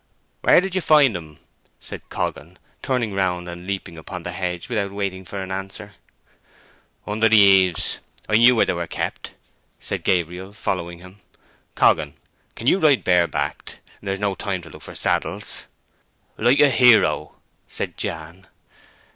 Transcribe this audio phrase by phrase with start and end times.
[0.41, 1.37] "Where did you find 'em?"
[1.79, 5.93] said Coggan, turning round and leaping upon the hedge without waiting for an answer.
[7.05, 7.99] "Under the eaves.
[8.27, 9.35] I knew where they were kept,"
[9.79, 11.17] said Gabriel, following him.
[11.75, 12.15] "Coggan,
[12.59, 13.79] you can ride bare backed?
[14.01, 15.67] there's no time to look for saddles."
[16.35, 17.35] "Like a hero!"
[17.67, 18.47] said Jan.